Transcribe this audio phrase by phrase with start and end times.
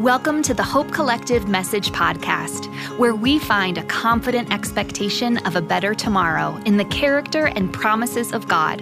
[0.00, 2.66] Welcome to the Hope Collective Message Podcast,
[2.98, 8.32] where we find a confident expectation of a better tomorrow in the character and promises
[8.32, 8.80] of God.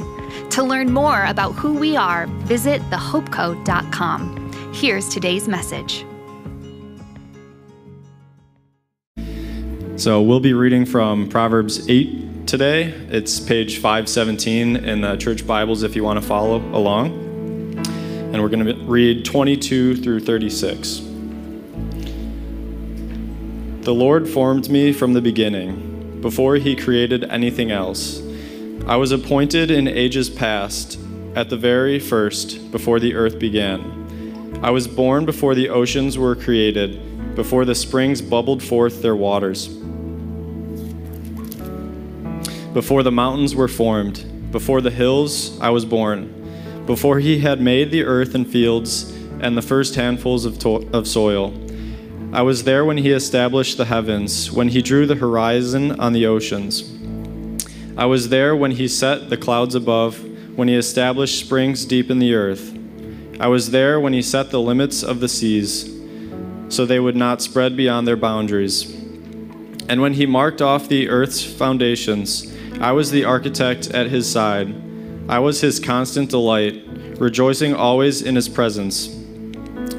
[0.50, 4.72] To learn more about who we are, visit thehopeco.com.
[4.74, 6.04] Here's today's message.
[9.94, 12.88] So we'll be reading from Proverbs 8 today.
[13.10, 17.23] It's page 517 in the church Bibles if you want to follow along
[18.34, 20.98] and we're going to read 22 through 36.
[23.84, 28.20] The Lord formed me from the beginning, before he created anything else.
[28.88, 30.98] I was appointed in ages past,
[31.36, 34.58] at the very first, before the earth began.
[34.64, 39.68] I was born before the oceans were created, before the springs bubbled forth their waters.
[42.72, 46.43] Before the mountains were formed, before the hills, I was born
[46.86, 51.08] before he had made the earth and fields and the first handfuls of, to- of
[51.08, 51.52] soil.
[52.32, 56.26] I was there when he established the heavens, when he drew the horizon on the
[56.26, 56.90] oceans.
[57.96, 60.18] I was there when he set the clouds above,
[60.56, 62.76] when he established springs deep in the earth.
[63.40, 65.90] I was there when he set the limits of the seas,
[66.68, 68.92] so they would not spread beyond their boundaries.
[69.88, 74.74] And when he marked off the earth's foundations, I was the architect at his side.
[75.26, 76.84] I was his constant delight,
[77.18, 79.06] rejoicing always in his presence.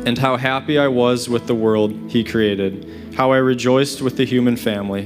[0.06, 4.26] And how happy I was with the world he created, how I rejoiced with the
[4.26, 5.06] human family.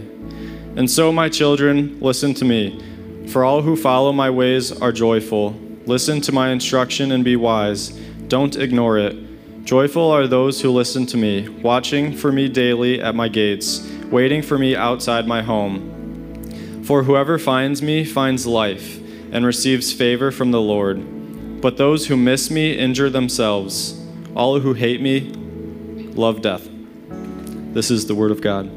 [0.76, 2.84] And so, my children, listen to me.
[3.28, 5.56] For all who follow my ways are joyful.
[5.86, 7.90] Listen to my instruction and be wise.
[8.28, 9.16] Don't ignore it.
[9.64, 14.42] Joyful are those who listen to me, watching for me daily at my gates, waiting
[14.42, 16.84] for me outside my home.
[16.84, 19.00] For whoever finds me finds life
[19.32, 21.62] and receives favor from the Lord.
[21.62, 24.00] But those who miss me injure themselves.
[24.36, 25.32] All who hate me
[26.14, 26.68] love death.
[27.74, 28.70] This is the word of God.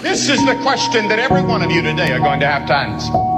[0.00, 2.74] This is the question that every one of you today are going to have to
[2.74, 3.33] answer.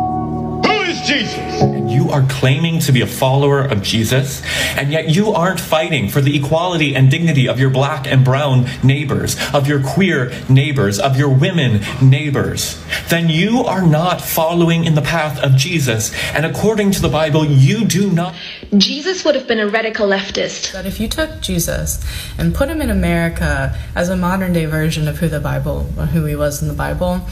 [1.07, 1.87] Who is Jesus?
[2.07, 4.43] you are claiming to be a follower of Jesus,
[4.77, 8.69] and yet you aren't fighting for the equality and dignity of your black and brown
[8.83, 14.95] neighbors, of your queer neighbors, of your women neighbors, then you are not following in
[14.95, 16.13] the path of Jesus.
[16.35, 18.35] And according to the Bible, you do not.
[18.77, 20.73] Jesus would have been a radical leftist.
[20.73, 22.05] But if you took Jesus
[22.39, 26.25] and put him in America as a modern day version of who the Bible, who
[26.25, 27.27] he was in the Bible,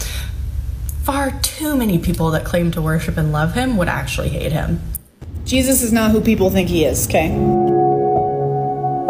[1.04, 4.80] far too many people that claim to worship and love him would actually hate him.
[5.44, 7.28] Jesus is not who people think he is, okay?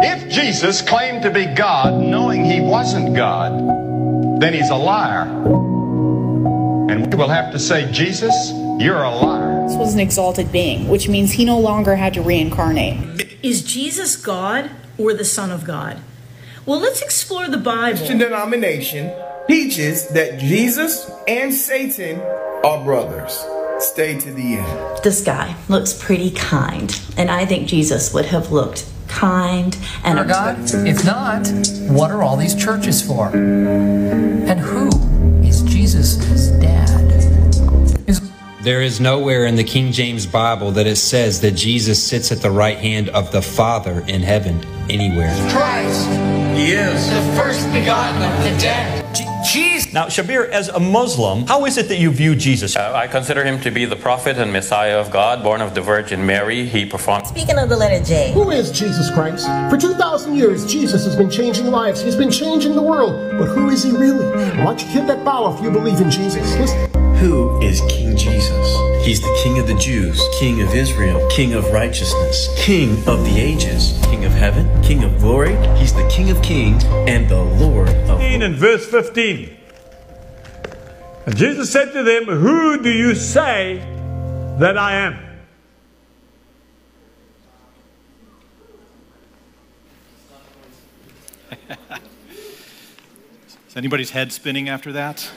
[0.01, 5.21] If Jesus claimed to be God knowing he wasn't God, then he's a liar.
[6.91, 9.65] And we will have to say, Jesus, you're a liar.
[9.65, 13.37] This was an exalted being, which means he no longer had to reincarnate.
[13.41, 16.01] Is Jesus God or the Son of God?
[16.65, 17.97] Well, let's explore the Bible.
[17.97, 19.13] Christian denomination
[19.47, 22.19] teaches that Jesus and Satan
[22.63, 23.45] are brothers.
[23.79, 25.03] Stay to the end.
[25.03, 30.17] This guy looks pretty kind, and I think Jesus would have looked kind and.
[30.17, 30.57] Our God?
[30.87, 31.47] If not,
[31.91, 33.27] what are all these churches for?
[33.35, 34.87] And who
[35.45, 37.11] is Jesus' dad?
[38.07, 38.31] Is
[38.63, 42.41] there is nowhere in the King James Bible that it says that Jesus sits at
[42.41, 45.35] the right hand of the Father in heaven anywhere.
[45.51, 49.03] Christ he is the first begotten of the dead.
[49.95, 50.17] Jesus.
[50.17, 52.75] Now, Shabir, as a Muslim, how is it that you view Jesus?
[52.75, 55.81] Uh, I consider him to be the prophet and Messiah of God, born of the
[55.81, 56.65] Virgin Mary.
[56.65, 57.27] He performed.
[57.27, 58.31] Speaking of the letter J.
[58.33, 59.47] Who is Jesus Christ?
[59.69, 62.01] For 2,000 years, Jesus has been changing lives.
[62.01, 63.37] He's been changing the world.
[63.39, 64.25] But who is he really?
[64.57, 66.55] Why don't you hit that bow if you believe in Jesus?
[66.57, 66.91] Listen.
[67.15, 68.67] Who is King Jesus?
[69.05, 73.39] He's the King of the Jews, King of Israel, King of righteousness, King of the
[73.39, 75.55] ages, King of heaven, King of glory.
[75.77, 78.19] He's the King of kings and the Lord of.
[78.19, 79.64] In verse 15.
[81.25, 83.77] And Jesus said to them, Who do you say
[84.59, 85.17] that I am?
[93.67, 95.27] Is anybody's head spinning after that?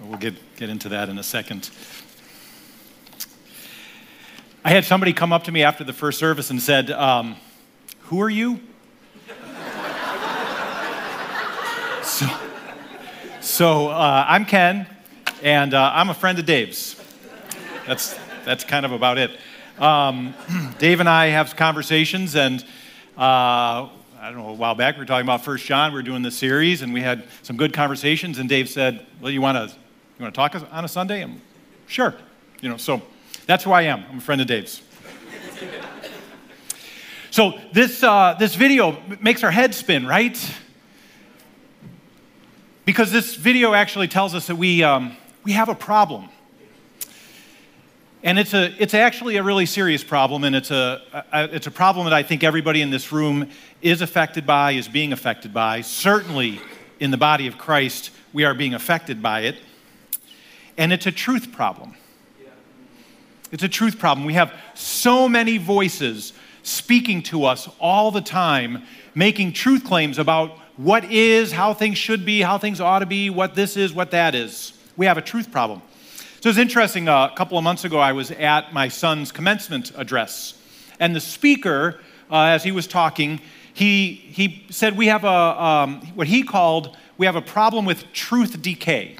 [0.00, 1.70] we'll get, get into that in a second.
[4.64, 7.36] I had somebody come up to me after the first service and said, um,
[8.00, 8.58] Who are you?
[12.02, 12.26] so,
[13.44, 14.86] so uh, I'm Ken,
[15.42, 16.96] and uh, I'm a friend of Dave's.
[17.86, 19.38] That's, that's kind of about it.
[19.78, 20.34] Um,
[20.78, 22.62] Dave and I have conversations, and
[23.18, 23.90] uh, I
[24.22, 25.92] don't know, a while back we were talking about First John.
[25.92, 28.38] We were doing the series, and we had some good conversations.
[28.38, 29.80] And Dave said, "Well, you want to you
[30.18, 31.22] You want to talk on a Sunday?
[31.22, 31.42] I'm
[31.86, 32.14] sure.
[32.62, 33.02] You know, so
[33.44, 34.04] that's who I am.
[34.10, 34.80] I'm a friend of Dave's.
[37.30, 40.34] so this, uh, this video makes our head spin, right?
[42.84, 46.28] Because this video actually tells us that we, um, we have a problem.
[48.22, 51.00] And it's, a, it's actually a really serious problem, and it's a,
[51.32, 53.48] a, it's a problem that I think everybody in this room
[53.80, 55.80] is affected by, is being affected by.
[55.80, 56.60] Certainly
[57.00, 59.56] in the body of Christ, we are being affected by it.
[60.76, 61.94] And it's a truth problem.
[63.50, 64.26] It's a truth problem.
[64.26, 66.32] We have so many voices
[66.62, 68.82] speaking to us all the time,
[69.14, 73.30] making truth claims about what is, how things should be, how things ought to be,
[73.30, 74.72] what this is, what that is.
[74.96, 75.82] We have a truth problem.
[76.40, 77.08] So it's interesting.
[77.08, 80.54] Uh, a couple of months ago, I was at my son's commencement address,
[81.00, 82.00] and the speaker,
[82.30, 83.40] uh, as he was talking,
[83.72, 88.12] he, he said we have a, um, what he called, we have a problem with
[88.12, 89.16] truth decay.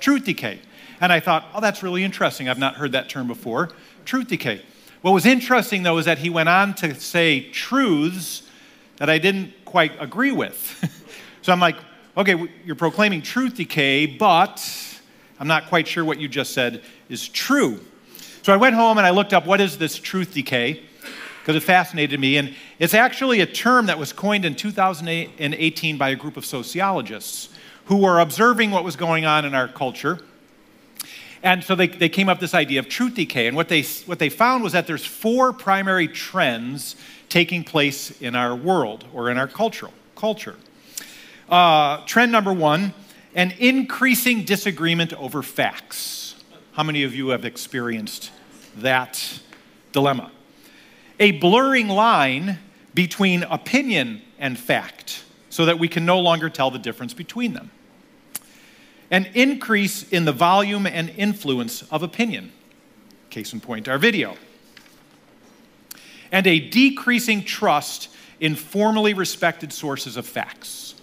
[0.00, 0.60] Truth decay.
[1.00, 2.48] And I thought, oh, that's really interesting.
[2.48, 3.70] I've not heard that term before.
[4.04, 4.62] Truth decay.
[5.02, 8.42] What was interesting, though, is that he went on to say truths
[8.96, 11.14] that I didn't quite agree with.
[11.42, 11.76] so I'm like,
[12.16, 14.60] okay, you're proclaiming truth decay, but
[15.38, 17.80] I'm not quite sure what you just said is true.
[18.42, 20.82] So I went home and I looked up what is this truth decay
[21.40, 22.36] because it fascinated me.
[22.36, 27.50] And it's actually a term that was coined in 2018 by a group of sociologists
[27.84, 30.20] who were observing what was going on in our culture
[31.42, 33.46] and so they, they came up with this idea of truth decay.
[33.46, 36.96] And what they, what they found was that there's four primary trends
[37.30, 40.56] taking place in our world or in our cultural culture.
[41.48, 42.92] Uh, trend number one,
[43.34, 46.34] an increasing disagreement over facts.
[46.72, 48.30] How many of you have experienced
[48.76, 49.40] that
[49.92, 50.30] dilemma?
[51.18, 52.58] A blurring line
[52.92, 57.70] between opinion and fact so that we can no longer tell the difference between them
[59.10, 62.52] an increase in the volume and influence of opinion.
[63.28, 64.36] Case in point, our video.
[66.32, 70.94] And a decreasing trust in formally respected sources of facts.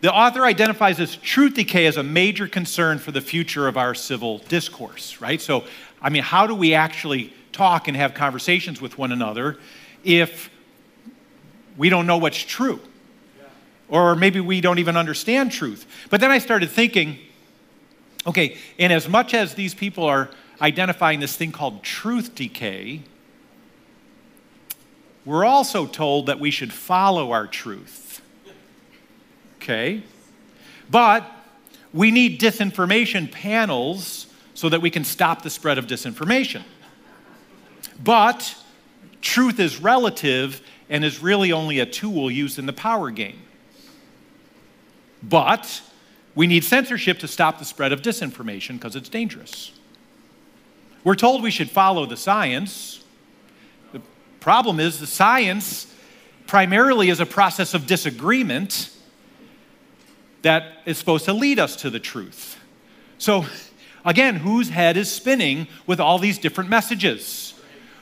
[0.00, 3.94] The author identifies this truth decay as a major concern for the future of our
[3.94, 5.40] civil discourse, right?
[5.40, 5.64] So,
[6.00, 9.58] I mean, how do we actually talk and have conversations with one another
[10.02, 10.50] if
[11.76, 12.80] we don't know what's true?
[13.90, 15.86] or maybe we don't even understand truth.
[16.08, 17.18] But then I started thinking,
[18.26, 20.30] okay, and as much as these people are
[20.60, 23.02] identifying this thing called truth decay,
[25.30, 28.20] we're also told that we should follow our truth.
[29.58, 30.02] Okay?
[30.90, 31.30] But
[31.92, 36.64] we need disinformation panels so that we can stop the spread of disinformation.
[38.02, 38.56] But
[39.20, 43.40] truth is relative and is really only a tool used in the power game.
[45.22, 45.80] But
[46.34, 49.70] we need censorship to stop the spread of disinformation because it's dangerous.
[51.04, 53.04] We're told we should follow the science.
[54.40, 55.86] Problem is the science
[56.46, 58.90] primarily is a process of disagreement
[60.42, 62.58] that is supposed to lead us to the truth.
[63.18, 63.44] So,
[64.04, 67.54] again, whose head is spinning with all these different messages?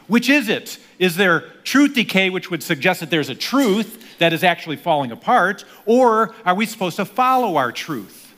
[0.06, 0.78] Which is it?
[0.98, 5.12] Is there truth decay, which would suggest that there's a truth that is actually falling
[5.12, 5.64] apart?
[5.84, 8.34] Or are we supposed to follow our truth?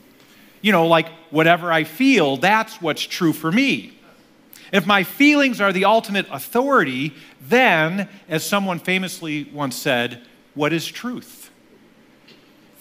[0.62, 4.00] You know, like whatever I feel, that's what's true for me.
[4.72, 10.22] If my feelings are the ultimate authority, then, as someone famously once said,
[10.54, 11.50] what is truth?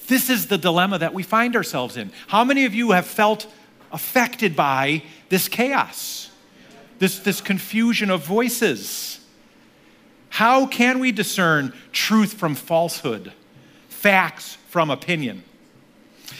[0.08, 2.12] This is the dilemma that we find ourselves in.
[2.28, 3.48] How many of you have felt
[3.92, 6.32] affected by this chaos,
[7.00, 9.20] this, this confusion of voices?
[10.30, 13.34] How can we discern truth from falsehood,
[13.88, 15.44] facts from opinion?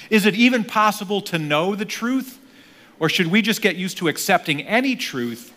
[0.10, 2.39] Is it even possible to know the truth?
[3.00, 5.54] Or should we just get used to accepting any truth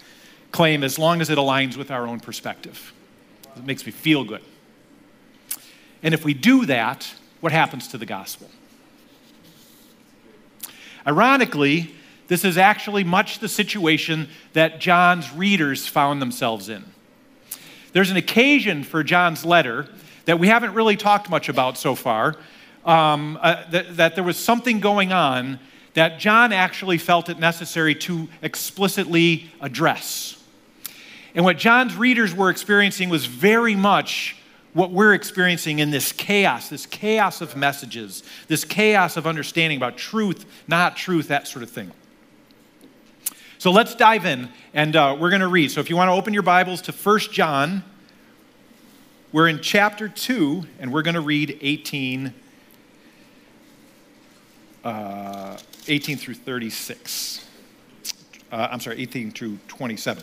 [0.53, 2.93] claim as long as it aligns with our own perspective?
[3.57, 4.43] It makes me feel good.
[6.03, 8.49] And if we do that, what happens to the gospel?
[11.07, 11.95] Ironically,
[12.29, 16.85] this is actually much the situation that John's readers found themselves in.
[17.93, 19.89] There's an occasion for John's letter
[20.25, 22.37] that we haven't really talked much about so far,
[22.85, 25.59] um, uh, that, that there was something going on
[25.95, 30.43] that John actually felt it necessary to explicitly address.
[31.35, 34.37] And what John's readers were experiencing was very much
[34.75, 39.99] what we're experiencing in this chaos, this chaos of messages, this chaos of understanding about
[39.99, 41.93] truth, not truth, that sort of thing.
[43.59, 45.71] So let's dive in, and uh, we're going to read.
[45.71, 47.85] So if you want to open your Bibles to 1 John,
[49.31, 52.35] we're in chapter 2, and we're going to read 18.
[54.85, 55.57] Uh,
[55.89, 57.47] 18 through 36.
[58.51, 60.23] Uh, I'm sorry, 18 through 27.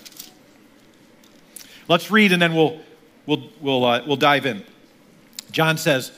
[1.87, 2.79] Let's read and then we'll,
[3.25, 4.63] we'll, we'll, uh, we'll dive in.
[5.51, 6.11] John says,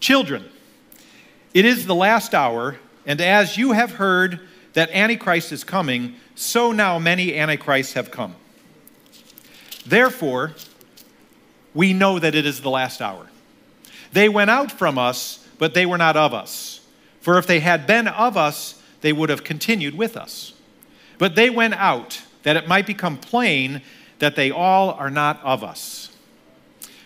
[0.00, 0.44] Children,
[1.54, 4.40] it is the last hour, and as you have heard
[4.74, 8.36] that Antichrist is coming, so now many Antichrists have come.
[9.86, 10.52] Therefore,
[11.74, 13.28] we know that it is the last hour.
[14.12, 16.77] They went out from us, but they were not of us.
[17.28, 20.54] For if they had been of us, they would have continued with us.
[21.18, 23.82] But they went out, that it might become plain
[24.18, 26.10] that they all are not of us.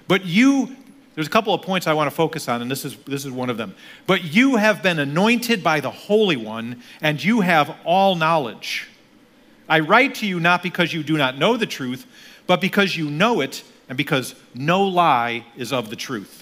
[0.06, 0.76] But you,
[1.16, 3.32] there's a couple of points I want to focus on, and this is, this is
[3.32, 3.74] one of them.
[4.06, 8.88] But you have been anointed by the Holy One, and you have all knowledge.
[9.68, 12.06] I write to you not because you do not know the truth,
[12.46, 16.41] but because you know it, and because no lie is of the truth.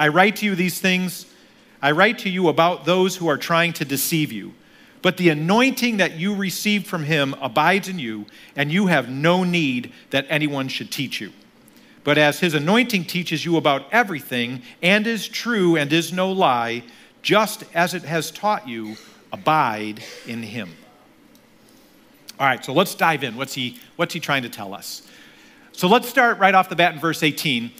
[0.00, 1.26] I write to you these things.
[1.82, 4.54] I write to you about those who are trying to deceive you.
[5.02, 8.24] But the anointing that you received from him abides in you,
[8.56, 11.32] and you have no need that anyone should teach you.
[12.02, 16.82] But as his anointing teaches you about everything, and is true and is no lie,
[17.20, 18.96] just as it has taught you,
[19.34, 20.70] abide in him.
[22.38, 23.36] All right, so let's dive in.
[23.36, 25.02] What's he, what's he trying to tell us?
[25.72, 27.70] So let's start right off the bat in verse 18.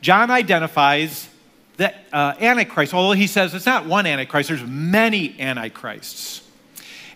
[0.00, 1.28] John identifies
[1.76, 6.42] that uh, Antichrist, although he says it's not one Antichrist, there's many Antichrists.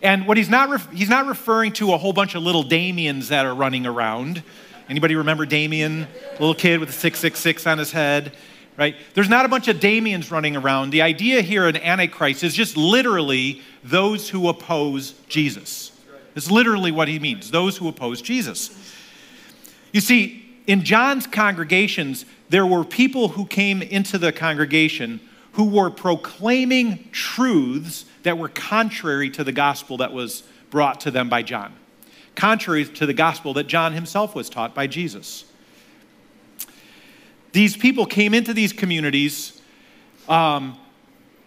[0.02, 3.28] And what he's not, ref- he's not referring to a whole bunch of little Damiens
[3.28, 4.42] that are running around.
[4.88, 6.06] Anybody remember Damien?
[6.32, 8.36] Little kid with a 666 on his head,
[8.76, 8.96] right?
[9.14, 10.90] There's not a bunch of Damiens running around.
[10.90, 15.92] The idea here in Antichrist is just literally those who oppose Jesus.
[16.34, 18.70] It's literally what he means, those who oppose Jesus.
[19.92, 20.39] You see,
[20.70, 25.18] in John's congregations, there were people who came into the congregation
[25.54, 31.28] who were proclaiming truths that were contrary to the gospel that was brought to them
[31.28, 31.74] by John,
[32.36, 35.44] contrary to the gospel that John himself was taught by Jesus.
[37.50, 39.60] These people came into these communities
[40.28, 40.78] um,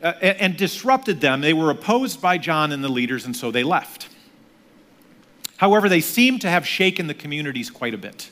[0.02, 1.40] and, and disrupted them.
[1.40, 4.10] They were opposed by John and the leaders, and so they left.
[5.56, 8.30] However, they seem to have shaken the communities quite a bit.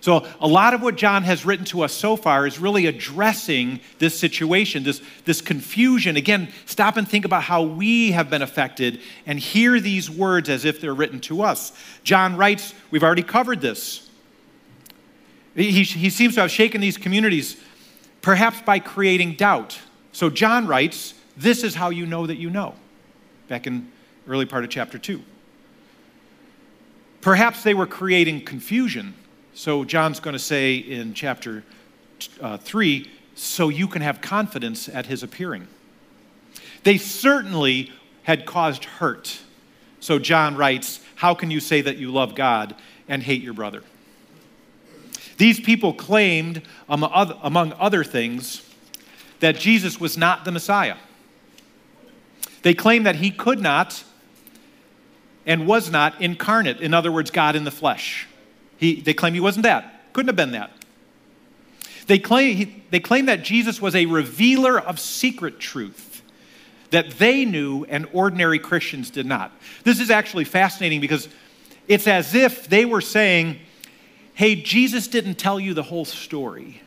[0.00, 3.80] So, a lot of what John has written to us so far is really addressing
[3.98, 6.16] this situation, this, this confusion.
[6.16, 10.64] Again, stop and think about how we have been affected and hear these words as
[10.64, 11.72] if they're written to us.
[12.04, 14.08] John writes, we've already covered this.
[15.56, 17.56] He, he seems to have shaken these communities,
[18.22, 19.80] perhaps by creating doubt.
[20.12, 22.76] So, John writes, This is how you know that you know,
[23.48, 23.90] back in
[24.28, 25.22] early part of chapter 2.
[27.20, 29.14] Perhaps they were creating confusion
[29.58, 31.64] so John's going to say in chapter
[32.40, 35.66] uh, 3 so you can have confidence at his appearing.
[36.84, 39.40] They certainly had caused hurt.
[39.98, 42.76] So John writes, How can you say that you love God
[43.08, 43.82] and hate your brother?
[45.38, 48.62] These people claimed, among other things,
[49.40, 50.98] that Jesus was not the Messiah.
[52.62, 54.04] They claimed that he could not
[55.44, 58.27] and was not incarnate, in other words, God in the flesh.
[58.78, 60.12] He, they claim he wasn't that.
[60.12, 60.72] Couldn't have been that.
[62.06, 66.22] They claim, he, they claim that Jesus was a revealer of secret truth
[66.90, 69.52] that they knew and ordinary Christians did not.
[69.84, 71.28] This is actually fascinating because
[71.86, 73.58] it's as if they were saying,
[74.34, 76.80] hey, Jesus didn't tell you the whole story,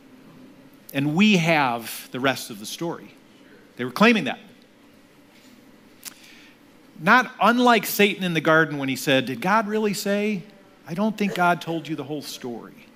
[0.92, 3.14] and we have the rest of the story.
[3.76, 4.40] They were claiming that.
[6.98, 10.44] Not unlike Satan in the garden when he said, Did God really say?
[10.86, 12.86] I don't think God told you the whole story.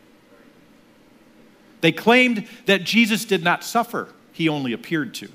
[1.81, 5.28] They claimed that Jesus did not suffer, he only appeared to.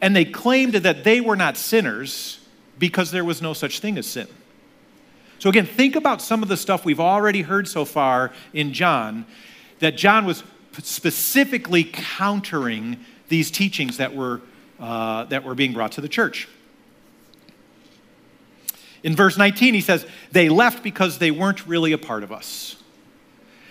[0.00, 2.40] And they claimed that they were not sinners
[2.78, 4.26] because there was no such thing as sin.
[5.38, 9.26] So, again, think about some of the stuff we've already heard so far in John,
[9.80, 10.44] that John was
[10.82, 14.40] specifically countering these teachings that were,
[14.78, 16.48] uh, that were being brought to the church.
[19.02, 22.76] In verse 19, he says, They left because they weren't really a part of us.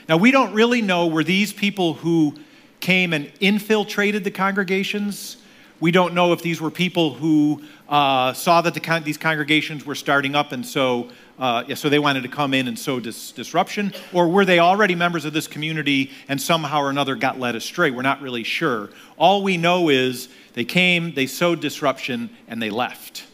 [0.10, 2.36] Now, we don't really know were these people who
[2.80, 5.38] came and infiltrated the congregations?
[5.80, 9.86] We don't know if these were people who uh, saw that the con- these congregations
[9.86, 11.10] were starting up and so,
[11.40, 14.60] uh, yeah, so they wanted to come in and sow dis- disruption, or were they
[14.60, 17.90] already members of this community and somehow or another got led astray?
[17.90, 18.90] We're not really sure.
[19.18, 23.26] All we know is they came, they sowed disruption, and they left.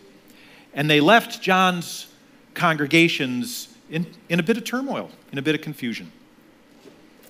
[0.78, 2.08] And they left John's
[2.54, 6.12] congregations in, in a bit of turmoil, in a bit of confusion.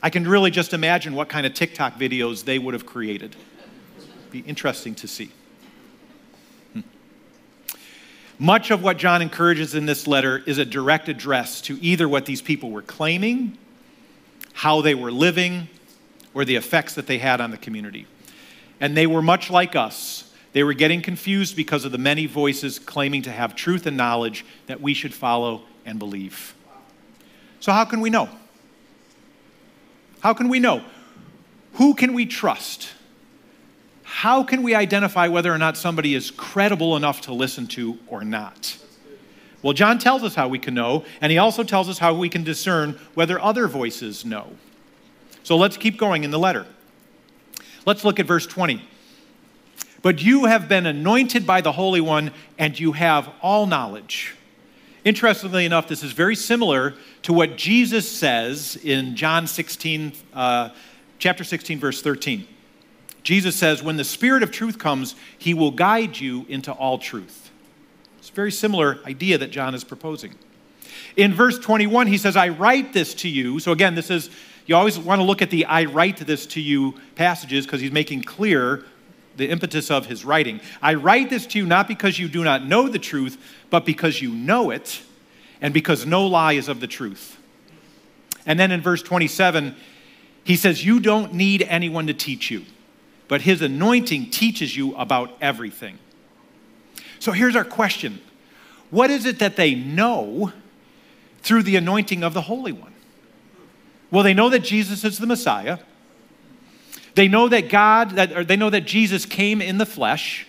[0.04, 3.36] I can really just imagine what kind of TikTok videos they would have created.
[4.32, 5.32] Be interesting to see.
[6.74, 6.82] Hmm.
[8.38, 12.26] Much of what John encourages in this letter is a direct address to either what
[12.26, 13.58] these people were claiming,
[14.54, 15.70] how they were living,
[16.34, 18.08] or the effects that they had on the community.
[18.82, 20.27] And they were much like us.
[20.54, 24.46] They were getting confused because of the many voices claiming to have truth and knowledge
[24.68, 26.56] that we should follow and believe.
[27.60, 28.30] So, how can we know?
[30.20, 30.84] How can we know?
[31.74, 32.94] Who can we trust?
[34.04, 38.24] How can we identify whether or not somebody is credible enough to listen to or
[38.24, 38.78] not?
[39.62, 42.30] Well, John tells us how we can know, and he also tells us how we
[42.30, 44.52] can discern whether other voices know.
[45.44, 46.66] So let's keep going in the letter.
[47.86, 48.82] Let's look at verse 20.
[50.02, 54.36] But you have been anointed by the Holy One, and you have all knowledge.
[55.04, 60.70] Interestingly enough, this is very similar to what Jesus says in John 16, uh,
[61.18, 62.48] chapter 16, verse 13.
[63.24, 67.52] Jesus says, When the Spirit of truth comes, he will guide you into all truth.
[68.20, 70.36] It's a very similar idea that John is proposing.
[71.16, 73.60] In verse 21, he says, I write this to you.
[73.60, 74.30] So again, this is,
[74.66, 77.92] you always want to look at the I write this to you passages because he's
[77.92, 78.84] making clear
[79.38, 80.60] the impetus of his writing.
[80.82, 83.38] I write this to you not because you do not know the truth,
[83.70, 85.02] but because you know it,
[85.62, 87.38] and because no lie is of the truth.
[88.46, 89.76] And then in verse 27,
[90.44, 92.66] he says, You don't need anyone to teach you,
[93.28, 96.00] but his anointing teaches you about everything.
[97.20, 98.22] So here's our question
[98.90, 100.54] What is it that they know
[101.42, 102.94] through the anointing of the Holy One?
[104.10, 105.80] Well, they know that Jesus is the Messiah.
[107.18, 110.46] They know that God, that, or they know that Jesus came in the flesh.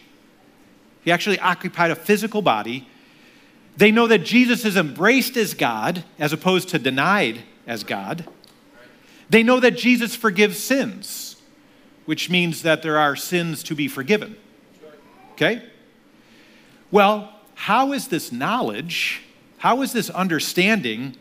[1.03, 2.87] He actually occupied a physical body.
[3.79, 8.29] They know that Jesus is embraced as God as opposed to denied as God.
[9.31, 11.37] They know that Jesus forgives sins,
[12.05, 14.37] which means that there are sins to be forgiven.
[15.33, 15.63] Okay?
[16.91, 19.23] Well, how is this knowledge,
[19.57, 21.17] how is this understanding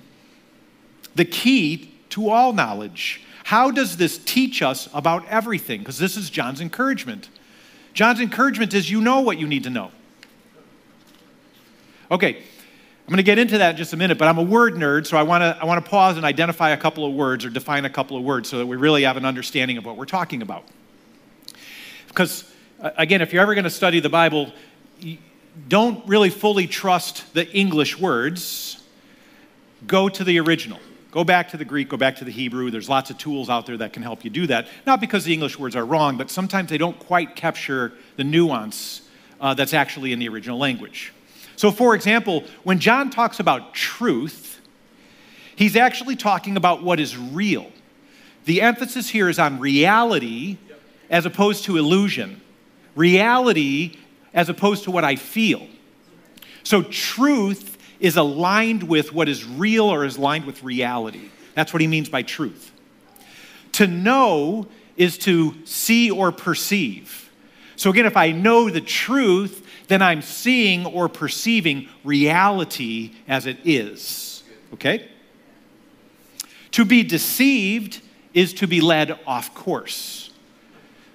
[1.16, 3.22] the key to all knowledge?
[3.48, 5.80] How does this teach us about everything?
[5.80, 7.30] Because this is John's encouragement.
[7.94, 9.90] John's encouragement is you know what you need to know.
[12.12, 14.74] Okay, I'm going to get into that in just a minute, but I'm a word
[14.74, 17.46] nerd, so I want to I want to pause and identify a couple of words
[17.46, 19.96] or define a couple of words so that we really have an understanding of what
[19.96, 20.66] we're talking about.
[22.10, 24.52] Because uh, again, if you're ever going to study the Bible,
[25.70, 28.84] don't really fully trust the English words.
[29.88, 30.80] Go to the original.
[31.12, 32.70] Go back to the Greek, go back to the Hebrew.
[32.70, 34.68] There's lots of tools out there that can help you do that.
[34.86, 39.02] Not because the English words are wrong, but sometimes they don't quite capture the nuance
[39.40, 41.14] uh, that's actually in the original language.
[41.56, 44.60] So, for example, when John talks about truth,
[45.56, 47.72] he's actually talking about what is real.
[48.46, 50.58] The emphasis here is on reality
[51.10, 52.42] as opposed to illusion,
[52.96, 53.96] reality
[54.34, 55.68] as opposed to what I feel.
[56.64, 61.30] So, truth is aligned with what is real or is aligned with reality.
[61.56, 62.72] That's what he means by truth.
[63.74, 67.32] To know is to see or perceive.
[67.76, 73.58] So, again, if I know the truth, then I'm seeing or perceiving reality as it
[73.64, 74.44] is.
[74.74, 75.10] Okay?
[76.72, 78.02] To be deceived
[78.34, 80.32] is to be led off course.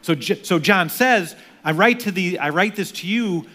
[0.03, 3.47] So, so John says, I write, to the, I write this to you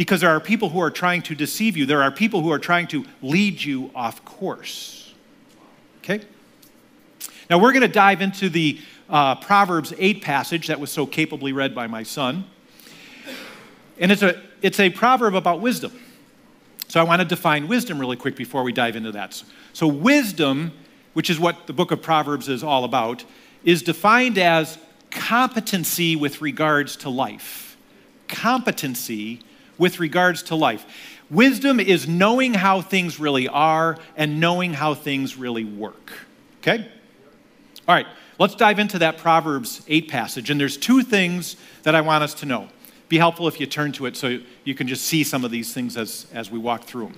[0.00, 1.84] because there are people who are trying to deceive you.
[1.84, 5.12] There are people who are trying to lead you off course.
[5.98, 6.24] Okay?
[7.50, 11.52] Now we're going to dive into the uh, Proverbs 8 passage that was so capably
[11.52, 12.46] read by my son.
[13.98, 15.92] And it's a, it's a proverb about wisdom.
[16.88, 19.42] So I want to define wisdom really quick before we dive into that.
[19.74, 20.72] So, wisdom,
[21.12, 23.26] which is what the book of Proverbs is all about,
[23.64, 24.78] is defined as
[25.10, 27.76] competency with regards to life.
[28.28, 29.40] Competency
[29.80, 30.84] with regards to life.
[31.30, 36.12] Wisdom is knowing how things really are and knowing how things really work.
[36.58, 36.86] Okay?
[37.88, 38.06] All right,
[38.38, 40.50] let's dive into that Proverbs 8 passage.
[40.50, 42.68] And there's two things that I want us to know.
[43.08, 45.72] Be helpful if you turn to it so you can just see some of these
[45.72, 47.16] things as, as we walk through them.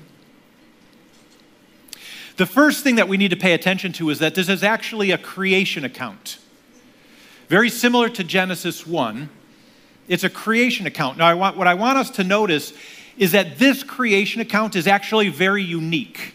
[2.37, 5.11] The first thing that we need to pay attention to is that this is actually
[5.11, 6.38] a creation account.
[7.48, 9.29] Very similar to Genesis 1,
[10.08, 11.18] It's a creation account.
[11.18, 12.72] Now, I want, what I want us to notice
[13.16, 16.34] is that this creation account is actually very unique.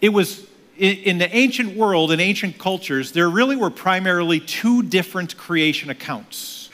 [0.00, 5.36] It was in the ancient world, in ancient cultures, there really were primarily two different
[5.36, 6.68] creation accounts.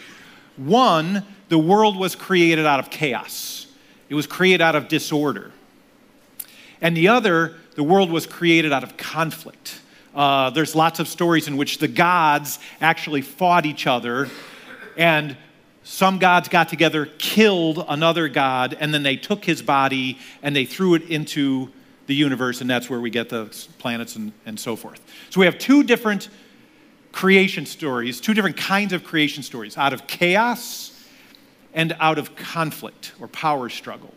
[0.56, 3.66] One, the world was created out of chaos,
[4.09, 5.52] it was created out of disorder.
[6.83, 9.80] And the other, the world was created out of conflict.
[10.14, 14.30] Uh, there's lots of stories in which the gods actually fought each other,
[14.96, 15.37] and
[15.90, 20.64] some gods got together, killed another god, and then they took his body and they
[20.64, 21.68] threw it into
[22.07, 23.46] the universe, and that's where we get the
[23.79, 25.00] planets and, and so forth.
[25.31, 26.29] So we have two different
[27.11, 30.96] creation stories, two different kinds of creation stories out of chaos
[31.74, 34.14] and out of conflict or power struggle.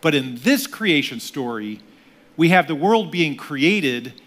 [0.00, 1.78] But in this creation story,
[2.36, 4.20] we have the world being created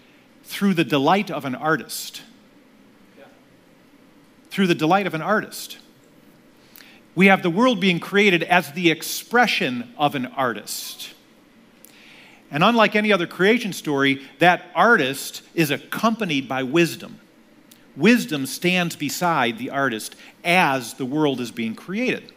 [0.46, 2.22] through the delight of an artist.
[4.52, 5.80] Through the delight of an artist.
[7.16, 11.14] We have the world being created as the expression of an artist.
[12.50, 17.20] And unlike any other creation story, that artist is accompanied by wisdom.
[17.96, 22.32] Wisdom stands beside the artist as the world is being created.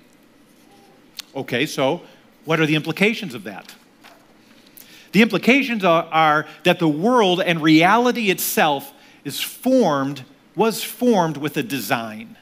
[1.35, 2.03] Okay, so
[2.45, 3.75] what are the implications of that?
[5.13, 8.93] The implications are, are, that the world and reality itself
[9.25, 12.37] is formed, was formed with a design.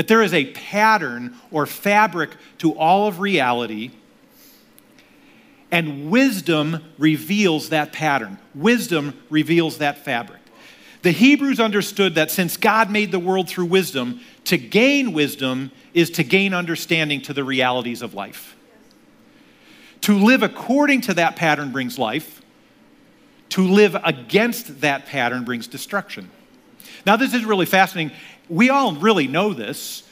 [0.00, 3.90] That there is a pattern or fabric to all of reality
[5.70, 8.38] and wisdom reveals that pattern.
[8.54, 10.40] Wisdom reveals that fabric.
[11.02, 16.08] The Hebrews understood that since God made the world through wisdom, to gain wisdom is
[16.12, 18.56] to gain understanding to the realities of life.
[20.00, 22.40] To live according to that pattern brings life.
[23.50, 26.30] To live against that pattern brings destruction.
[27.04, 28.16] Now, this is really fascinating.
[28.50, 30.02] We all really know this.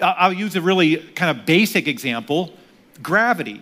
[0.00, 2.52] I'll use a really kind of basic example
[3.02, 3.60] gravity.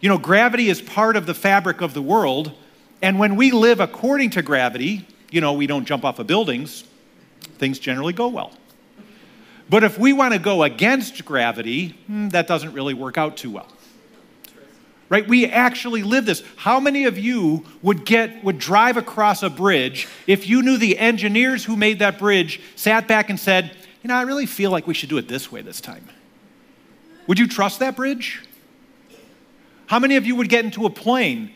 [0.00, 2.52] You know, gravity is part of the fabric of the world.
[3.00, 6.84] And when we live according to gravity, you know, we don't jump off of buildings,
[7.58, 8.52] things generally go well.
[9.70, 13.50] But if we want to go against gravity, hmm, that doesn't really work out too
[13.50, 13.68] well.
[15.12, 15.28] Right?
[15.28, 16.42] We actually live this.
[16.56, 20.98] How many of you would get would drive across a bridge if you knew the
[20.98, 24.86] engineers who made that bridge sat back and said, "You know, I really feel like
[24.86, 26.08] we should do it this way this time."
[27.26, 28.40] Would you trust that bridge?
[29.84, 31.50] How many of you would get into a plane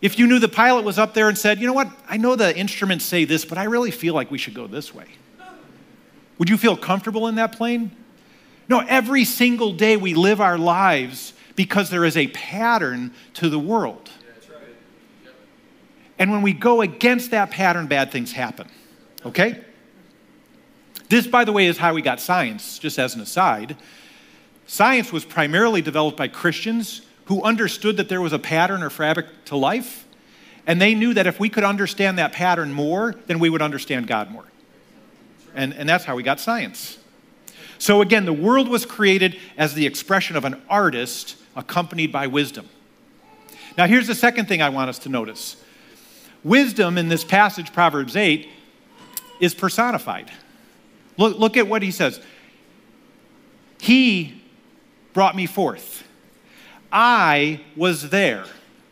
[0.00, 2.36] if you knew the pilot was up there and said, you know what, I know
[2.36, 5.08] the instruments say this, but I really feel like we should go this way?
[6.38, 7.90] Would you feel comfortable in that plane?
[8.66, 13.58] No, every single day we live our lives because there is a pattern to the
[13.58, 14.10] world.
[16.18, 18.68] And when we go against that pattern, bad things happen.
[19.24, 19.62] Okay?
[21.08, 23.76] This, by the way, is how we got science, just as an aside.
[24.66, 29.26] Science was primarily developed by Christians who understood that there was a pattern or fabric
[29.46, 30.06] to life.
[30.66, 34.06] And they knew that if we could understand that pattern more, then we would understand
[34.06, 34.44] God more.
[35.54, 36.98] And, and that's how we got science.
[37.78, 42.68] So, again, the world was created as the expression of an artist accompanied by wisdom.
[43.76, 45.56] Now, here's the second thing I want us to notice
[46.44, 48.48] wisdom in this passage, Proverbs 8,
[49.40, 50.30] is personified.
[51.16, 52.20] Look, look at what he says.
[53.80, 54.42] He
[55.12, 56.06] brought me forth.
[56.92, 58.44] I was there.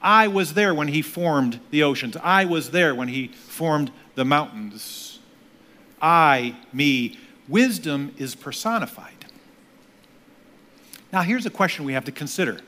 [0.02, 2.16] I was there when he formed the oceans.
[2.22, 5.18] I was there when he formed the mountains.
[6.00, 9.13] I, me, wisdom is personified.
[11.14, 12.58] Now, here's a question we have to consider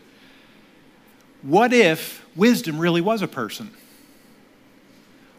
[1.43, 3.73] What if wisdom really was a person?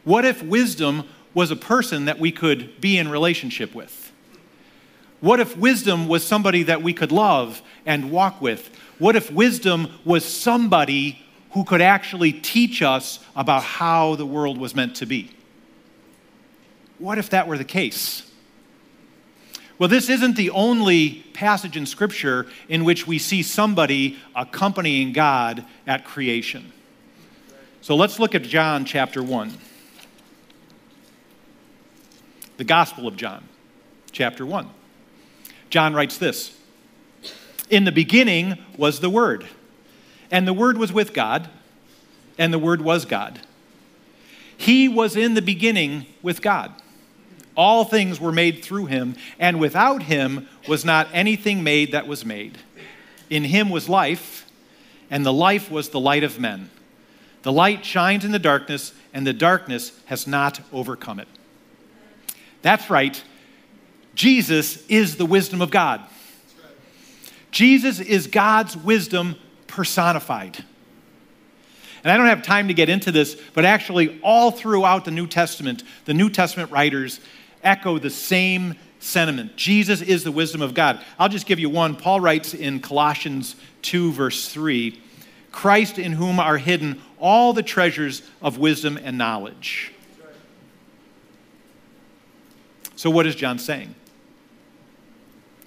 [0.04, 4.12] What if wisdom was a person that we could be in relationship with?
[5.22, 8.70] What if wisdom was somebody that we could love and walk with?
[9.00, 14.76] What if wisdom was somebody who could actually teach us about how the world was
[14.76, 15.32] meant to be?
[17.00, 18.26] What if that were the case?
[19.79, 25.65] Well, this isn't the only passage in Scripture in which we see somebody accompanying God
[25.85, 26.71] at creation.
[27.81, 29.53] So let's look at John chapter 1.
[32.57, 33.43] The Gospel of John,
[34.11, 34.67] chapter 1.
[35.69, 36.57] John writes this
[37.69, 39.45] in the beginning was the Word,
[40.31, 41.49] and the Word was with God,
[42.37, 43.41] and the Word was God.
[44.57, 46.73] He was in the beginning with God.
[47.58, 52.24] All things were made through him, and without him was not anything made that was
[52.24, 52.60] made.
[53.30, 54.48] In him was life,
[55.10, 56.70] and the life was the light of men.
[57.41, 61.28] The light shines in the darkness, and the darkness has not overcome it.
[62.62, 63.22] That's right.
[64.13, 66.02] Jesus is the wisdom of God.
[67.50, 70.63] Jesus is God's wisdom personified.
[72.04, 75.26] And I don't have time to get into this, but actually, all throughout the New
[75.28, 77.20] Testament, the New Testament writers
[77.63, 81.04] echo the same sentiment Jesus is the wisdom of God.
[81.20, 81.96] I'll just give you one.
[81.96, 85.02] Paul writes in Colossians 2, verse 3
[85.52, 89.91] Christ in whom are hidden all the treasures of wisdom and knowledge.
[92.96, 93.96] So, what is John saying?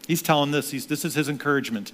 [0.06, 1.92] He's telling this, he's, this is his encouragement.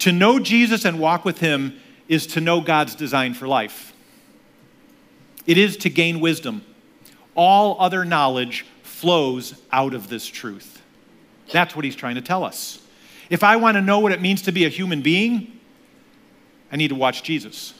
[0.00, 3.92] To know Jesus and walk with him is to know God's design for life.
[5.46, 6.64] It is to gain wisdom.
[7.34, 10.80] All other knowledge flows out of this truth.
[11.52, 12.80] That's what he's trying to tell us.
[13.28, 15.60] If I want to know what it means to be a human being,
[16.72, 17.74] I need to watch Jesus.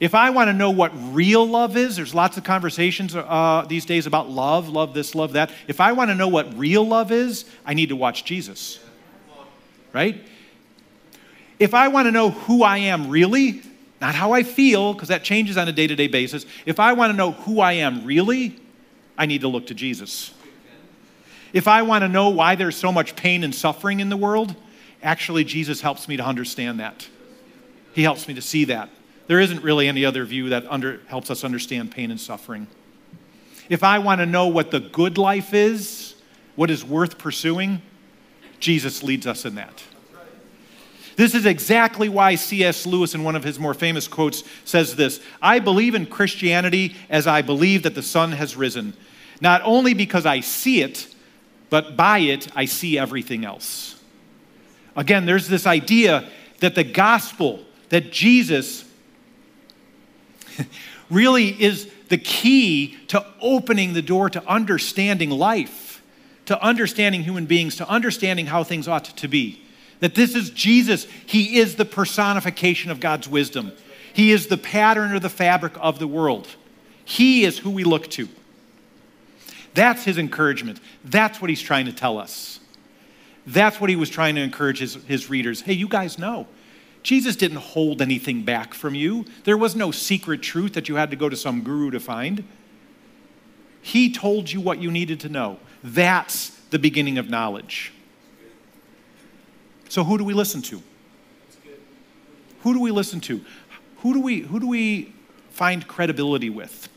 [0.00, 3.84] If I want to know what real love is, there's lots of conversations uh, these
[3.84, 5.50] days about love, love this, love that.
[5.68, 8.80] If I want to know what real love is, I need to watch Jesus.
[9.92, 10.24] Right?
[11.60, 13.62] If I want to know who I am really,
[14.00, 16.92] not how I feel, because that changes on a day to day basis, if I
[16.92, 18.56] want to know who I am really,
[19.18, 20.32] I need to look to Jesus.
[21.52, 24.54] If I want to know why there's so much pain and suffering in the world,
[25.02, 27.08] actually, Jesus helps me to understand that.
[27.94, 28.90] He helps me to see that.
[29.26, 32.68] There isn't really any other view that under, helps us understand pain and suffering.
[33.68, 36.14] If I want to know what the good life is,
[36.54, 37.82] what is worth pursuing,
[38.60, 39.82] Jesus leads us in that.
[41.16, 42.86] This is exactly why C.S.
[42.86, 47.26] Lewis, in one of his more famous quotes, says this I believe in Christianity as
[47.26, 48.94] I believe that the sun has risen,
[49.40, 51.06] not only because I see it,
[51.70, 54.00] but by it I see everything else.
[54.96, 56.28] Again, there's this idea
[56.60, 58.84] that the gospel, that Jesus
[61.10, 66.02] really is the key to opening the door to understanding life,
[66.46, 69.62] to understanding human beings, to understanding how things ought to be.
[70.00, 71.06] That this is Jesus.
[71.26, 73.72] He is the personification of God's wisdom.
[74.12, 76.48] He is the pattern or the fabric of the world.
[77.04, 78.28] He is who we look to.
[79.78, 80.80] That's his encouragement.
[81.04, 82.58] That's what he's trying to tell us.
[83.46, 85.60] That's what he was trying to encourage his, his readers.
[85.60, 86.48] Hey, you guys know.
[87.04, 89.24] Jesus didn't hold anything back from you.
[89.44, 92.42] There was no secret truth that you had to go to some guru to find.
[93.80, 95.60] He told you what you needed to know.
[95.84, 97.92] That's the beginning of knowledge.
[99.88, 100.82] So who do we listen to?
[102.62, 103.44] Who do we listen to?
[103.98, 105.14] Who do we who do we
[105.50, 106.88] find credibility with?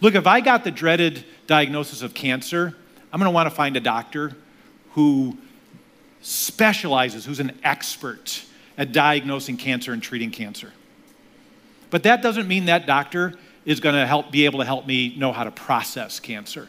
[0.00, 2.74] Look, if I got the dreaded diagnosis of cancer,
[3.12, 4.32] I'm going to want to find a doctor
[4.92, 5.38] who
[6.20, 8.44] specializes, who's an expert
[8.76, 10.72] at diagnosing cancer and treating cancer.
[11.90, 15.14] But that doesn't mean that doctor is going to help be able to help me
[15.16, 16.68] know how to process cancer.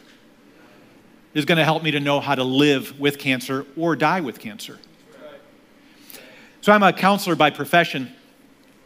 [1.34, 4.38] Is going to help me to know how to live with cancer or die with
[4.38, 4.78] cancer.
[6.62, 8.10] So I'm a counselor by profession,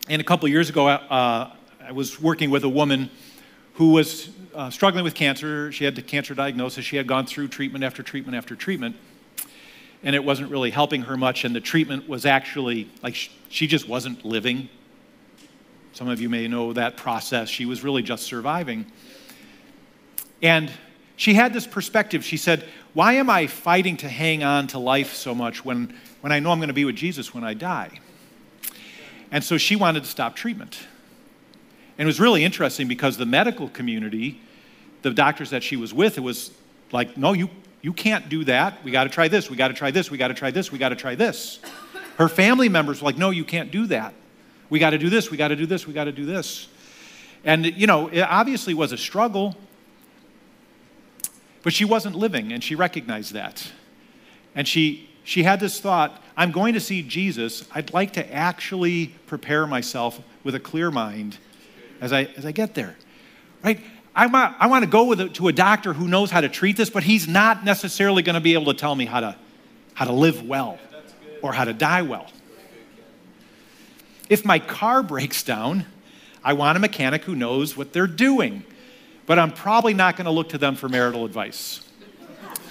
[0.09, 3.11] and a couple years ago, uh, I was working with a woman
[3.81, 5.73] who was uh, struggling with cancer.
[5.73, 6.85] She had the cancer diagnosis.
[6.85, 8.95] She had gone through treatment after treatment after treatment,
[10.03, 11.47] and it wasn't really helping her much.
[11.47, 14.69] And the treatment was actually like she, she just wasn't living.
[15.95, 17.49] Some of you may know that process.
[17.49, 18.85] She was really just surviving.
[20.43, 20.71] And
[21.17, 22.23] she had this perspective.
[22.23, 26.33] She said, Why am I fighting to hang on to life so much when when
[26.33, 27.99] I know I'm going to be with Jesus when I die.
[29.33, 30.81] And so she wanted to stop treatment.
[32.01, 34.41] And it was really interesting because the medical community,
[35.03, 36.51] the doctors that she was with, it was
[36.93, 37.51] like, no, you,
[37.83, 38.83] you can't do that.
[38.83, 39.51] We got to try this.
[39.51, 40.11] We got to try this.
[40.11, 40.73] We got to try this.
[40.73, 41.61] We got to try this.
[42.17, 44.15] Her family members were like, no, you can't do that.
[44.71, 45.31] We got to do this.
[45.31, 45.87] We got to do this.
[45.87, 46.69] We got to do this.
[47.45, 49.55] And, you know, it obviously was a struggle,
[51.63, 53.71] but she wasn't living, and she recognized that.
[54.55, 57.69] And she she had this thought I'm going to see Jesus.
[57.75, 61.37] I'd like to actually prepare myself with a clear mind
[62.01, 62.97] as I, as I get there.
[63.63, 63.81] Right?
[64.15, 66.77] I want, I want to go a, to a doctor who knows how to treat
[66.77, 69.37] this, but he's not necessarily going to be able to tell me how to,
[69.95, 70.79] how to live well
[71.43, 72.27] or how to die well.
[74.29, 75.87] If my car breaks down,
[76.43, 78.65] I want a mechanic who knows what they're doing,
[79.27, 81.87] but I'm probably not going to look to them for marital advice.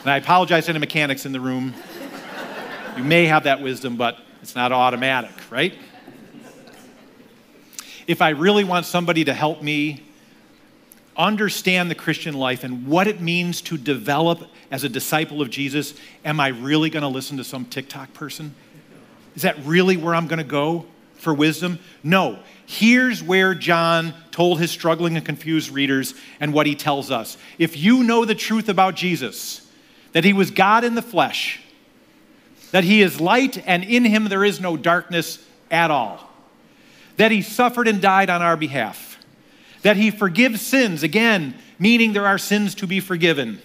[0.02, 1.74] And I apologize to any mechanics in the room.
[2.98, 5.74] You may have that wisdom, but it's not automatic, right?
[8.10, 10.02] If I really want somebody to help me
[11.16, 15.94] understand the Christian life and what it means to develop as a disciple of Jesus,
[16.26, 18.56] am I really going to listen to some TikTok person?
[19.36, 21.78] Is that really where I'm going to go for wisdom?
[22.02, 22.40] No.
[22.66, 27.38] Here's where John told his struggling and confused readers and what he tells us.
[27.60, 29.70] If you know the truth about Jesus,
[30.14, 31.62] that he was God in the flesh,
[32.72, 36.29] that he is light and in him there is no darkness at all,
[37.20, 39.20] that he suffered and died on our behalf,
[39.82, 43.62] that he forgives sins, again, meaning there are sins to be forgiven,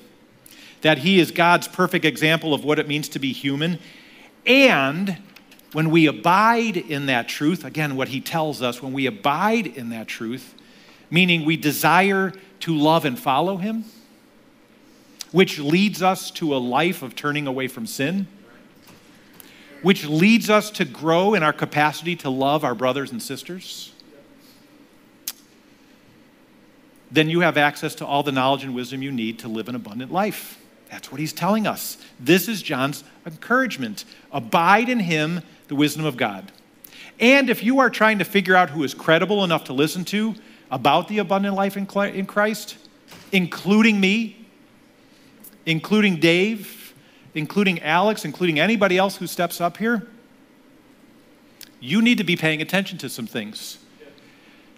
[0.80, 3.78] that he is God's perfect example of what it means to be human,
[4.44, 5.18] and
[5.70, 9.90] when we abide in that truth, again, what he tells us, when we abide in
[9.90, 10.56] that truth,
[11.08, 13.84] meaning we desire to love and follow him,
[15.30, 18.26] which leads us to a life of turning away from sin,
[19.84, 23.92] which leads us to grow in our capacity to love our brothers and sisters,
[27.12, 29.74] then you have access to all the knowledge and wisdom you need to live an
[29.74, 30.58] abundant life.
[30.90, 31.98] That's what he's telling us.
[32.18, 34.06] This is John's encouragement.
[34.32, 36.50] Abide in him, the wisdom of God.
[37.20, 40.34] And if you are trying to figure out who is credible enough to listen to
[40.70, 41.84] about the abundant life in
[42.26, 42.78] Christ,
[43.32, 44.46] including me,
[45.66, 46.83] including Dave,
[47.34, 50.06] including Alex, including anybody else who steps up here,
[51.80, 53.78] you need to be paying attention to some things.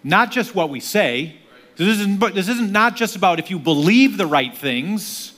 [0.03, 1.37] Not just what we say.
[1.75, 5.33] This isn't, this isn't not just about if you believe the right things.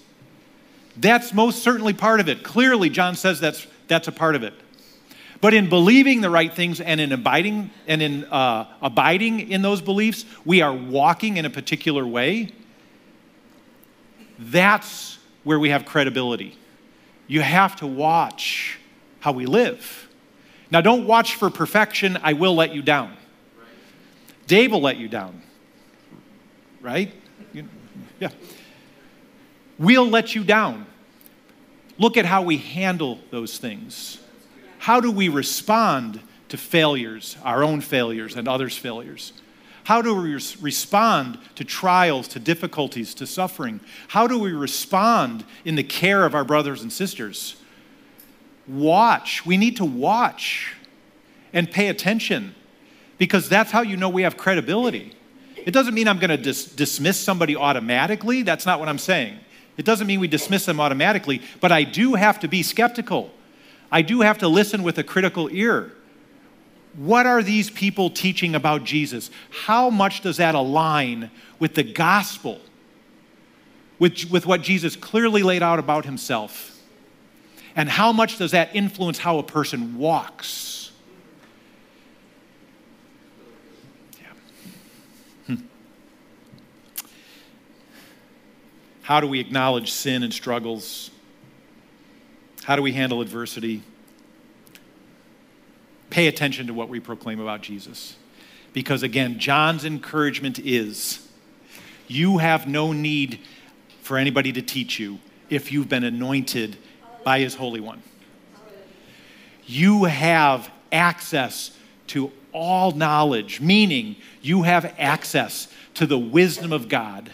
[0.98, 2.44] That's most certainly part of it.
[2.44, 4.54] Clearly, John says that's, that's a part of it.
[5.42, 9.82] But in believing the right things and in abiding and in uh, abiding in those
[9.82, 12.52] beliefs, we are walking in a particular way.
[14.38, 16.58] That's where we have credibility.
[17.30, 18.80] You have to watch
[19.20, 20.10] how we live.
[20.72, 22.18] Now, don't watch for perfection.
[22.22, 23.15] I will let you down.
[24.48, 25.42] Dave will let you down.
[26.82, 27.13] Right?
[28.20, 28.30] Yeah.
[29.78, 30.88] We'll let you down.
[32.00, 34.18] Look at how we handle those things.
[34.80, 39.34] How do we respond to failures, our own failures and others' failures?
[39.84, 43.80] How do we res- respond to trials, to difficulties, to suffering?
[44.10, 47.56] How do we respond in the care of our brothers and sisters?
[48.68, 49.46] Watch.
[49.46, 50.76] We need to watch
[51.54, 52.56] and pay attention
[53.18, 55.13] because that's how you know we have credibility.
[55.56, 58.44] It doesn't mean I'm going to dis- dismiss somebody automatically.
[58.44, 59.39] That's not what I'm saying.
[59.78, 63.32] It doesn't mean we dismiss them automatically, but I do have to be skeptical.
[63.92, 65.94] I do have to listen with a critical ear.
[67.00, 69.32] What are these people teaching about Jesus?
[69.52, 72.60] How much does that align with the gospel,
[74.00, 76.78] with, with what Jesus clearly laid out about himself?
[77.74, 80.92] And how much does that influence how a person walks?
[85.48, 85.56] Hmm.
[89.04, 91.12] How do we acknowledge sin and struggles?
[92.66, 93.84] How do we handle adversity?
[96.10, 98.15] Pay attention to what we proclaim about Jesus.
[98.74, 101.28] Because again, John's encouragement is
[102.08, 103.39] you have no need
[104.02, 105.19] for anybody to teach you
[105.50, 106.78] if you've been anointed
[107.24, 108.02] by his Holy One.
[109.65, 111.72] You have access
[112.08, 117.32] to all knowledge, meaning you have access to the wisdom of God,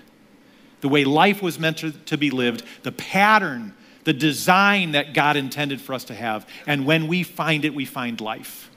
[0.82, 3.74] the way life was meant to, be lived, the pattern
[4.06, 6.48] the design that God intended for us to have.
[6.66, 8.72] And when we find it, we find life.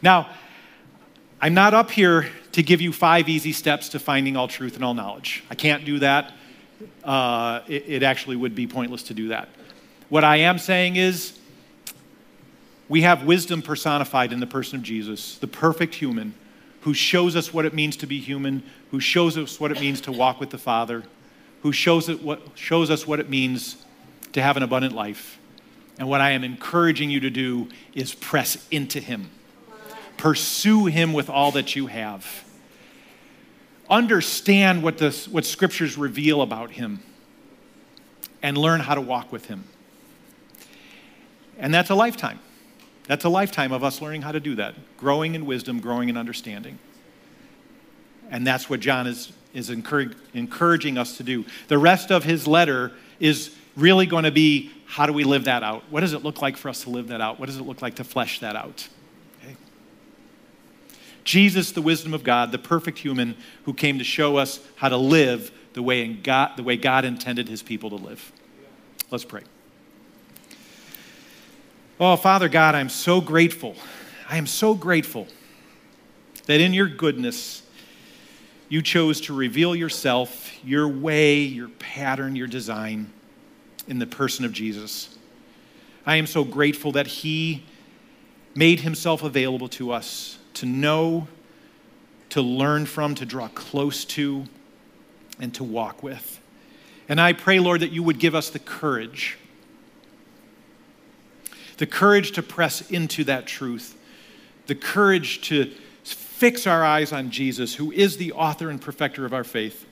[0.00, 0.30] Now,
[1.40, 4.84] I'm not up here to give you five easy steps to finding all truth and
[4.84, 5.44] all knowledge.
[5.50, 6.32] I can't do that.
[7.02, 9.48] Uh, it, it actually would be pointless to do that.
[10.08, 11.38] What I am saying is,
[12.88, 16.34] we have wisdom personified in the person of Jesus, the perfect human,
[16.82, 20.02] who shows us what it means to be human, who shows us what it means
[20.02, 21.02] to walk with the Father,
[21.62, 23.83] who shows, it what, shows us what it means
[24.34, 25.38] to have an abundant life.
[25.98, 29.30] And what I am encouraging you to do is press into Him,
[30.16, 32.44] pursue Him with all that you have.
[33.88, 37.00] Understand what, the, what scriptures reveal about Him
[38.42, 39.64] and learn how to walk with Him.
[41.58, 42.40] And that's a lifetime.
[43.06, 46.16] That's a lifetime of us learning how to do that, growing in wisdom, growing in
[46.16, 46.78] understanding.
[48.30, 51.44] And that's what John is, is encouraging us to do.
[51.68, 55.62] The rest of his letter is really going to be how do we live that
[55.62, 55.82] out?
[55.90, 57.40] What does it look like for us to live that out?
[57.40, 58.88] What does it look like to flesh that out?
[59.42, 59.56] Okay.
[61.24, 64.96] Jesus, the wisdom of God, the perfect human who came to show us how to
[64.96, 68.30] live the way, God, the way God intended his people to live.
[69.10, 69.42] Let's pray.
[71.98, 73.74] Oh, Father God, I'm so grateful.
[74.28, 75.26] I am so grateful
[76.46, 77.62] that in your goodness,
[78.68, 83.12] you chose to reveal yourself, your way, your pattern, your design
[83.88, 85.16] in the person of Jesus.
[86.06, 87.64] I am so grateful that He
[88.54, 91.28] made Himself available to us to know,
[92.30, 94.46] to learn from, to draw close to,
[95.40, 96.40] and to walk with.
[97.08, 99.36] And I pray, Lord, that you would give us the courage,
[101.76, 103.96] the courage to press into that truth,
[104.66, 105.72] the courage to
[106.04, 109.86] fix our eyes on Jesus, who is the author and perfecter of our faith.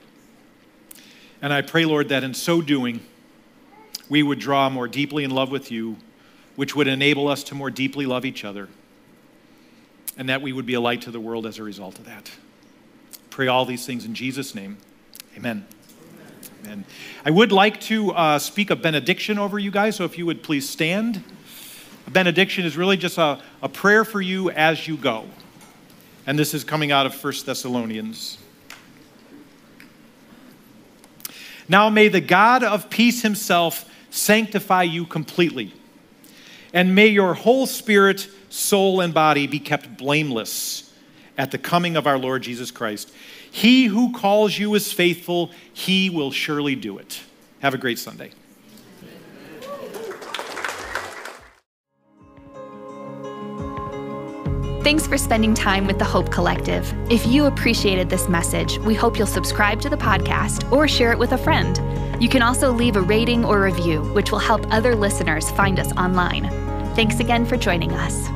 [1.40, 3.00] And I pray, Lord, that in so doing,
[4.12, 5.96] we would draw more deeply in love with you,
[6.54, 8.68] which would enable us to more deeply love each other,
[10.18, 12.30] and that we would be a light to the world as a result of that.
[13.30, 14.76] Pray all these things in Jesus' name.
[15.34, 15.64] Amen.
[16.62, 16.84] Amen.
[17.24, 20.42] I would like to uh, speak a benediction over you guys, so if you would
[20.42, 21.24] please stand.
[22.06, 25.24] A benediction is really just a, a prayer for you as you go.
[26.26, 28.36] And this is coming out of 1 Thessalonians.
[31.66, 35.72] Now may the God of peace himself sanctify you completely,
[36.72, 40.92] and may your whole spirit, soul, and body be kept blameless
[41.38, 43.10] at the coming of our Lord Jesus Christ.
[43.50, 47.22] He who calls you is faithful, he will surely do it.
[47.60, 48.30] Have a great Sunday.
[54.82, 56.92] Thanks for spending time with the Hope Collective.
[57.10, 61.18] If you appreciated this message, we hope you'll subscribe to the podcast or share it
[61.18, 61.78] with a friend.
[62.22, 65.90] You can also leave a rating or review, which will help other listeners find us
[65.96, 66.48] online.
[66.94, 68.28] Thanks again for joining us.